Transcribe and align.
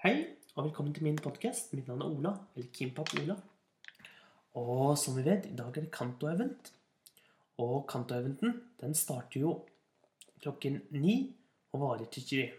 Hei, 0.00 0.30
og 0.56 0.64
velkommen 0.64 0.94
til 0.96 1.04
min 1.04 1.18
podkast. 1.20 1.74
Mitt 1.76 1.88
navn 1.90 2.00
er 2.00 2.06
Ola, 2.08 2.30
eller 2.56 2.68
Kimpap 2.72 3.10
Ola. 3.20 3.34
Og 4.56 4.94
som 4.96 5.18
vi 5.18 5.26
vet, 5.26 5.44
i 5.44 5.58
dag 5.58 5.66
er 5.76 5.84
det 5.84 5.90
Kanto-event. 5.92 6.70
Og 7.60 7.82
Kanto-eventen 7.84 8.54
den 8.80 8.96
starter 8.96 9.42
jo 9.42 9.50
klokken 10.40 10.78
ni 10.96 11.16
og 11.74 11.82
varer 11.82 12.08
til 12.14 12.24
21. 12.24 12.54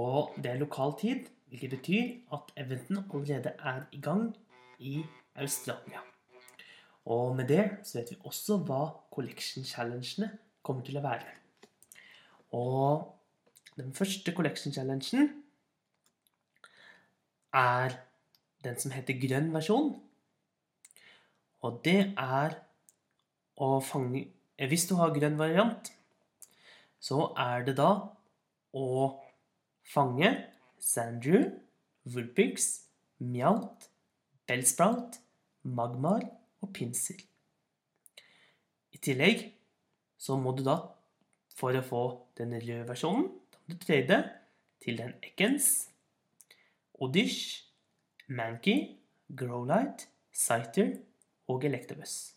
Og 0.00 0.34
det 0.42 0.50
er 0.50 0.58
lokal 0.64 0.96
tid, 0.98 1.30
hvilket 1.52 1.76
betyr 1.76 2.10
at 2.40 2.50
eventen 2.64 2.98
allerede 3.04 3.54
er 3.54 3.86
i 3.92 4.02
gang 4.08 4.26
i 4.80 4.96
Australia. 5.36 6.02
Og 7.06 7.36
med 7.36 7.46
det 7.54 7.68
så 7.84 8.00
vet 8.00 8.16
vi 8.16 8.18
også 8.24 8.58
hva 8.66 8.82
Collection 9.14 9.62
Challengene 9.62 10.32
kommer 10.66 10.82
til 10.82 10.98
å 10.98 11.06
være. 11.06 11.38
Og 12.50 13.14
den 13.78 13.94
første 13.94 14.34
Collection 14.34 14.74
Challengen 14.74 15.43
er 17.54 17.98
den 18.64 18.78
som 18.80 18.92
heter 18.94 19.18
grønn 19.20 19.52
versjon. 19.54 19.94
Og 21.64 21.80
det 21.86 22.14
er 22.20 22.58
å 23.54 23.76
fange 23.84 24.26
Hvis 24.54 24.84
du 24.86 24.94
har 25.00 25.10
grønn 25.10 25.34
variant, 25.34 25.88
så 27.02 27.32
er 27.34 27.64
det 27.66 27.74
da 27.80 27.88
å 28.70 28.86
fange 29.82 30.30
Sandrew, 30.78 31.48
Woolpix, 32.06 32.84
Mjaut, 33.18 33.88
Bellsprout, 34.46 35.18
Magmar 35.66 36.22
og 36.62 36.70
Pinsel. 36.76 37.18
I 38.94 39.00
tillegg 39.02 39.42
så 40.22 40.38
må 40.38 40.54
du 40.54 40.62
da, 40.62 40.78
for 41.50 41.74
å 41.74 41.82
få 41.82 42.04
den 42.38 42.54
røde 42.54 42.86
versjonen, 42.88 43.26
da 43.50 43.58
må 43.58 43.74
du 43.74 43.82
trade 43.82 44.20
til 44.84 45.02
den 45.02 45.16
Ekens, 45.24 45.88
Odish, 47.00 47.64
Mankey, 48.28 48.96
Growlight, 49.34 50.08
Cyter 50.32 50.92
og 51.48 51.64
Electabuzz. 51.64 52.34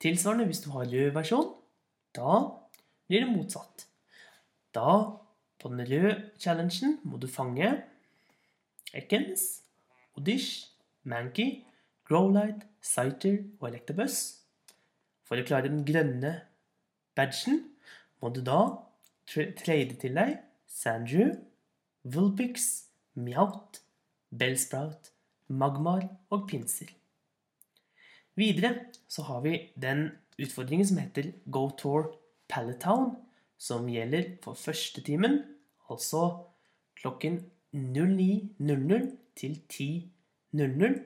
Tilsvarende 0.00 0.46
hvis 0.48 0.60
du 0.64 0.70
har 0.74 0.88
rød 0.90 1.12
versjon, 1.14 1.52
da 2.14 2.40
blir 3.06 3.24
det 3.24 3.30
motsatt. 3.30 3.86
Da, 4.74 5.16
på 5.58 5.70
den 5.70 5.84
røde 5.86 6.30
challengen, 6.38 6.98
må 7.04 7.16
du 7.16 7.28
fange 7.30 7.70
Ekens, 8.94 9.62
Odish, 10.18 10.70
Mankey, 11.02 11.62
Growlight, 12.04 12.66
Cyter 12.82 13.38
og 13.60 13.68
Electabuzz. 13.70 14.40
For 15.24 15.40
å 15.40 15.46
klare 15.46 15.70
den 15.70 15.86
grønne 15.86 16.34
badgen 17.16 17.62
må 18.20 18.30
du 18.34 18.42
da 18.44 18.60
trade 19.30 19.96
til 20.02 20.18
deg 20.18 20.36
Sandrew, 20.68 21.32
Vulpix, 22.04 22.90
Mjaut, 23.14 23.80
Bellsprout, 24.34 25.12
Magmar 25.48 26.06
og 26.32 26.48
pinser. 26.50 26.90
Videre 28.34 28.90
så 29.06 29.22
har 29.28 29.44
vi 29.44 29.58
den 29.78 30.08
utfordringen 30.40 30.88
som 30.88 30.98
heter 30.98 31.30
Go 31.46 31.68
Tour 31.78 32.08
Palletown, 32.50 33.14
som 33.58 33.86
gjelder 33.88 34.34
for 34.42 34.58
første 34.58 35.02
timen, 35.06 35.38
altså 35.90 36.24
klokken 36.98 37.38
09.00 37.74 39.06
til 39.38 39.58
10.00. 39.70 40.98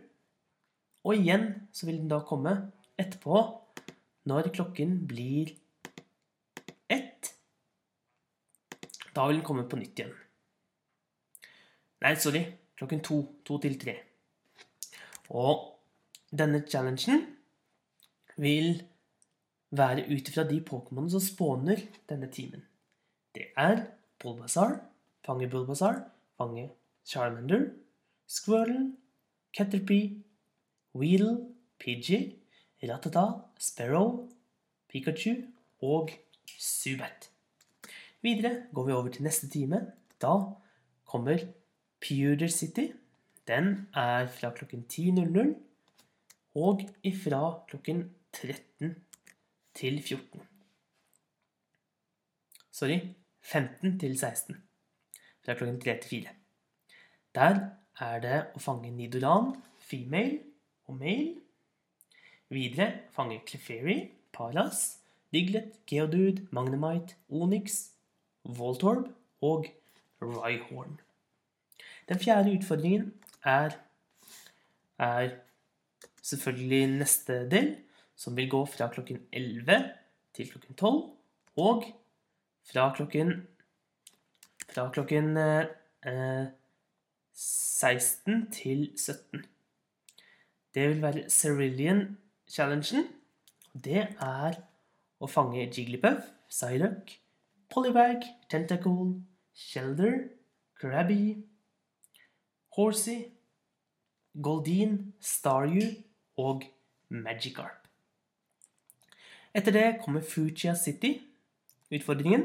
Og 1.05 1.15
igjen 1.17 1.47
så 1.73 1.89
vil 1.89 2.01
den 2.01 2.11
da 2.11 2.23
komme 2.25 2.55
etterpå 2.99 3.43
når 4.29 4.51
klokken 4.57 5.03
blir 5.09 5.53
ett. 6.89 7.35
Da 9.15 9.29
vil 9.29 9.41
den 9.41 9.47
komme 9.47 9.69
på 9.69 9.79
nytt 9.81 10.01
igjen. 10.01 10.17
Nei, 12.01 12.15
sorry. 12.15 12.45
Klokken 12.79 13.03
to. 13.03 13.23
To 13.45 13.59
til 13.59 13.79
tre. 13.81 13.97
Og 15.31 15.65
denne 16.31 16.63
challengen 16.69 17.27
vil 18.37 18.83
være 19.71 20.07
ut 20.09 20.31
ifra 20.31 20.45
de 20.49 20.61
Pokémonene 20.65 21.13
som 21.13 21.25
spawner 21.25 21.83
denne 22.09 22.31
timen. 22.33 22.63
Det 23.35 23.51
er 23.57 23.85
Bulbasaur, 24.19 24.79
fange 25.27 25.49
Bulbasaur, 25.51 26.01
fange 26.39 26.71
Charmander, 27.05 27.69
Squirtle, 28.27 28.93
Caterpie, 29.53 30.23
Weedle, 30.95 31.49
Pidgey, 31.79 32.37
Ratata, 32.83 33.27
Sparrow, 33.59 34.29
Pikachu 34.89 35.35
og 35.83 36.11
Zubat. 36.59 37.31
Videre 38.23 38.67
går 38.73 38.87
vi 38.87 38.93
over 38.93 39.09
til 39.09 39.23
neste 39.23 39.49
time. 39.49 39.93
Da 40.23 40.33
kommer 41.05 41.39
Pewter 42.01 42.49
City. 42.49 42.93
Den 43.49 43.89
er 43.95 44.27
fra 44.27 44.51
klokken 44.51 44.85
10.00 44.93 45.55
og 46.55 46.83
ifra 47.03 47.41
klokken 47.69 48.11
13 48.33 48.95
til 49.75 50.03
14. 50.03 50.43
Sorry 52.71 53.01
15 53.41 53.99
til 53.99 54.19
16. 54.19 54.57
Fra 55.45 55.55
klokken 55.55 55.81
3 55.81 55.99
til 56.03 56.11
4. 56.11 56.35
Der 57.35 57.61
er 58.01 58.21
det 58.23 58.39
å 58.55 58.63
fange 58.63 58.91
Nidoran, 58.95 59.55
female 59.79 60.39
og 60.87 60.99
male. 61.01 61.41
Videre 62.49 62.93
fange 63.13 63.41
Clefairy, 63.47 64.11
Paras, 64.33 65.01
Diglett, 65.33 65.81
Geodude, 65.87 66.47
Magnemite, 66.51 67.17
Onyx, 67.29 67.91
Voltorb 68.45 69.11
og 69.41 69.67
Rhyhorn. 70.23 71.01
Den 72.09 72.19
fjerde 72.19 72.55
utfordringen 72.57 73.13
er, 73.45 73.77
er 74.99 75.31
selvfølgelig 76.23 76.87
neste 76.99 77.43
del, 77.51 77.77
som 78.17 78.37
vil 78.37 78.51
gå 78.51 78.65
fra 78.67 78.89
klokken 78.93 79.21
11 79.33 79.79
til 80.35 80.51
klokken 80.51 80.75
12, 80.75 81.03
og 81.57 81.85
fra 82.71 82.91
klokken 82.97 83.33
fra 84.69 84.91
klokken 84.93 85.37
eh, 85.37 86.47
16 87.35 88.51
til 88.53 88.93
17. 88.97 89.45
Det 90.75 90.89
vil 90.89 91.03
være 91.03 91.31
Cerulean-challengen. 91.31 93.07
Det 93.75 94.03
er 94.21 94.59
å 95.21 95.29
fange 95.31 95.65
Jigglypuff, 95.67 96.29
Psyduck, 96.51 97.15
Polybag, 97.71 98.25
Tentacle, 98.51 99.23
Shelder, 99.55 100.29
Krabby, 100.79 101.37
Horsey, 102.79 103.25
Goldeen, 104.41 105.15
Staryu 105.19 105.83
og 106.37 106.63
Magikarp. 107.09 107.89
Etter 109.51 109.75
det 109.75 109.87
kommer 110.05 110.23
Fuchsia 110.23 110.77
City-utfordringen, 110.79 112.45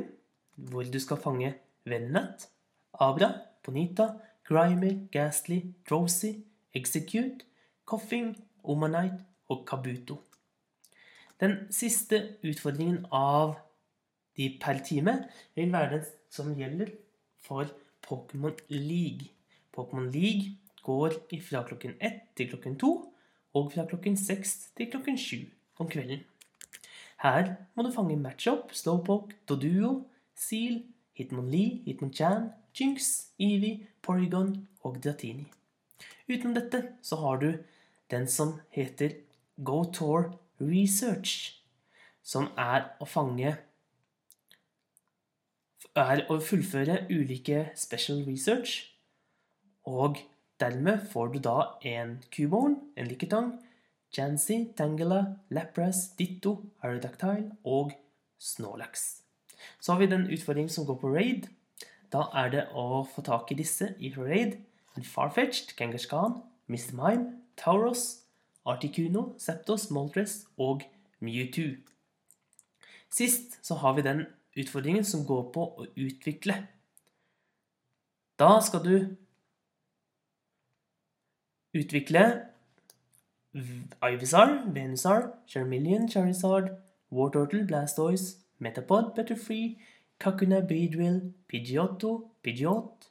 hvor 0.55 0.89
du 0.89 0.97
skal 0.99 1.19
fange 1.21 1.51
Vennet, 1.85 2.47
Abra, 2.93 3.29
Bonita, 3.63 4.07
Grimer, 4.43 4.95
Ghastly, 5.11 5.59
Drowsy, 5.89 6.41
Execute, 6.73 7.45
Coffing, 7.85 8.33
Omanite 8.63 9.21
og 9.49 9.67
Kabuto. 9.69 10.17
Den 11.39 11.67
siste 11.69 12.23
utfordringen 12.41 13.05
av 13.11 13.53
de 14.37 14.49
per 14.57 14.81
time 14.81 15.19
vil 15.53 15.77
være 15.77 15.93
den 15.93 16.11
som 16.33 16.55
gjelder 16.57 16.89
for 17.37 17.69
Pokémon 18.01 18.57
League. 18.73 19.29
Pokémon 19.73 20.11
League 20.11 20.57
går 20.83 21.15
fra 21.41 21.63
klokken 21.67 21.95
1 22.01 22.19
til 22.37 22.49
klokken 22.49 22.77
2 22.79 22.91
og 23.53 23.71
fra 23.73 23.85
klokken 23.89 24.17
6 24.17 24.53
til 24.77 24.91
klokken 24.91 25.17
7 25.17 25.37
om 25.79 25.89
kvelden. 25.89 26.23
Her 27.23 27.55
må 27.75 27.83
du 27.83 27.91
fange 27.91 28.17
matchup, 28.19 28.73
slowpoke, 28.75 29.35
doduo, 29.49 30.03
seal, 30.35 30.83
hitmonlee, 31.13 31.81
hitmonchan, 31.85 32.49
jinx, 32.79 33.29
evie, 33.39 33.87
porygon 34.01 34.67
og 34.83 34.97
dratini. 35.03 35.45
Utenom 36.27 36.55
dette 36.57 36.83
så 37.01 37.15
har 37.21 37.39
du 37.39 37.51
den 38.11 38.27
som 38.27 38.59
heter 38.71 39.15
Go 39.63 39.83
Tour 39.83 40.33
Research, 40.59 41.61
som 42.23 42.49
er 42.57 42.91
å 42.99 43.07
fange 43.07 43.57
er 45.93 46.23
å 46.31 46.39
fullføre 46.41 47.03
ulike 47.11 47.67
special 47.77 48.23
research, 48.25 48.92
og 49.85 50.17
dermed 50.59 51.07
får 51.11 51.33
du 51.33 51.39
da 51.43 51.57
en 51.81 52.17
Cubone, 52.31 52.77
en 52.97 53.07
liketang, 53.07 53.53
Jansi, 54.17 54.73
Tangela, 54.77 55.35
Lapras, 55.49 56.09
Ditto, 56.19 56.61
Aerodactyle 56.81 57.51
og 57.63 57.91
Snorlax. 58.39 59.23
Så 59.79 59.93
har 59.93 59.99
vi 59.99 60.05
den 60.05 60.27
utfordringen 60.31 60.69
som 60.69 60.85
går 60.85 60.99
på 61.01 61.13
raid. 61.15 61.47
Da 62.13 62.27
er 62.33 62.49
det 62.53 62.67
å 62.77 63.03
få 63.09 63.23
tak 63.25 63.51
i 63.51 63.57
disse 63.57 63.93
i 63.99 64.13
raid. 64.17 64.59
En 64.97 65.03
Farfetched, 65.07 65.73
Kangaskhan, 65.77 66.41
Mr. 66.67 66.93
Mime, 66.93 67.39
Tauros, 67.57 68.23
Articuno, 68.65 69.33
Septos, 69.37 69.89
Moltres 69.91 70.43
og 70.57 70.85
Mewtwo. 71.19 71.73
Sist 73.09 73.57
så 73.65 73.75
har 73.81 73.97
vi 73.97 74.05
den 74.05 74.25
utfordringen 74.57 75.05
som 75.05 75.25
går 75.25 75.49
på 75.53 75.65
å 75.77 75.87
utvikle. 75.97 76.55
Da 78.39 78.59
skal 78.65 78.83
du 78.85 78.95
utvikle 81.73 82.45
Ivisar, 84.03 84.73
Venusar, 84.73 85.33
Charmeleon, 85.47 86.07
Charizard, 86.07 86.77
Wartortle, 87.11 87.65
Blastoise, 87.65 88.37
Metapod, 88.59 89.15
Butterfree, 89.15 89.77
Kakuna, 90.19 90.61
Beedrill, 90.61 91.33
Pidgeotto, 91.47 92.31
Pidgeot. 92.43 93.09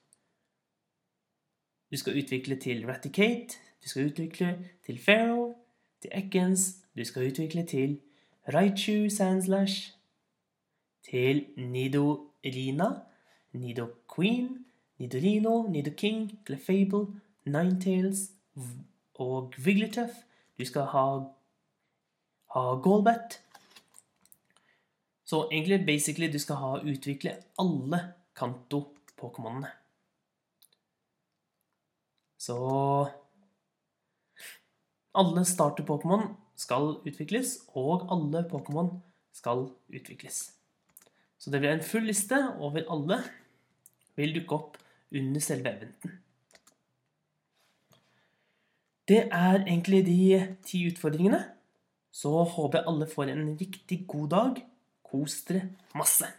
Du 1.91 1.97
skal 1.97 2.19
utvikle 2.19 2.57
til 2.57 2.87
Raticate, 2.87 3.59
du 3.85 3.89
skal 3.89 4.07
utvikle 4.07 4.59
til 4.87 4.99
Pharaoh, 4.99 5.55
til 6.01 6.11
Ekans, 6.15 6.77
du 6.97 7.05
skal 7.05 7.31
utvikle 7.31 7.67
til 7.67 8.01
Raichu 8.55 9.09
Sandslash, 9.09 9.93
til 11.11 11.47
Nidorina, 11.57 12.85
Nidoqueen, 13.53 14.65
Nidorino, 14.99 15.63
Nidoking, 15.63 16.39
Clefable, 16.47 17.07
Ninetales 17.45 18.31
og 19.15 19.55
Wigglytuff. 19.65 20.15
Du 20.59 20.65
skal 20.65 20.89
ha, 20.93 21.07
ha 22.55 22.65
Golbat. 22.85 23.41
Så 25.25 25.49
egentlig 25.51 25.87
basically 25.87 26.33
du 26.33 26.39
skal 26.39 26.61
ha 26.61 26.73
utvikle 26.83 27.37
alle 27.59 28.03
Kanto-pokémonene. 28.37 29.71
Så 32.43 32.57
alle 35.15 35.45
starter-Pokémon 35.45 36.33
skal 36.57 36.97
utvikles, 37.07 37.59
og 37.77 38.09
alle 38.13 38.43
Pokémon 38.51 38.89
skal 39.33 39.69
utvikles. 39.93 40.43
Så 41.39 41.51
det 41.51 41.61
blir 41.61 41.75
en 41.75 41.85
full 41.85 42.07
liste 42.09 42.39
over 42.59 42.87
alle 42.91 43.19
vil 44.17 44.35
dukke 44.37 44.59
opp 44.59 44.77
under 45.13 45.41
selve 45.45 45.73
eventen. 45.73 46.22
Det 49.13 49.27
er 49.29 49.59
egentlig 49.67 50.07
de 50.07 50.21
ti 50.65 50.87
utfordringene. 50.89 51.43
Så 52.13 52.31
håper 52.55 52.79
jeg 52.79 52.89
alle 52.89 53.09
får 53.11 53.33
en 53.35 53.51
riktig 53.61 53.99
god 54.09 54.29
dag. 54.33 54.61
Kos 55.05 55.35
dere 55.49 55.67
masse. 55.99 56.31